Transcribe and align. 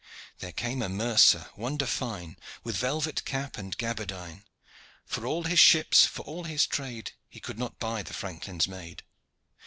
There 0.39 0.51
came 0.51 0.81
a 0.81 0.89
mercer 0.89 1.51
wonder 1.55 1.85
fine 1.85 2.35
With 2.63 2.75
velvet 2.75 3.23
cap 3.23 3.55
and 3.55 3.77
gaberdine; 3.77 4.45
For 5.05 5.27
all 5.27 5.43
his 5.43 5.59
ships, 5.59 6.07
for 6.07 6.23
all 6.23 6.45
his 6.45 6.65
trade 6.65 7.11
He 7.29 7.39
could 7.39 7.59
not 7.59 7.77
buy 7.77 8.01
the 8.01 8.13
franklin's 8.15 8.67
maid. 8.67 9.03